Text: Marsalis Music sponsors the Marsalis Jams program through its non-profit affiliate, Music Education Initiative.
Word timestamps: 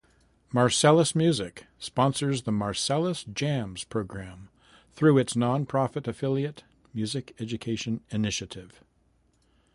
Marsalis 0.51 1.13
Music 1.13 1.67
sponsors 1.77 2.41
the 2.41 2.51
Marsalis 2.51 3.23
Jams 3.31 3.83
program 3.83 4.49
through 4.93 5.19
its 5.19 5.35
non-profit 5.35 6.07
affiliate, 6.07 6.63
Music 6.91 7.35
Education 7.39 8.01
Initiative. 8.09 8.81